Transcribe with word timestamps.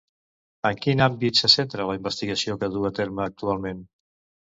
En 0.69 0.79
quin 0.85 1.03
àmbit 1.07 1.43
se 1.43 1.51
centra 1.57 1.87
la 1.91 1.99
investigació 2.01 2.59
que 2.65 2.73
duu 2.75 2.91
a 2.93 2.95
terme 3.05 3.29
actualment? 3.31 3.89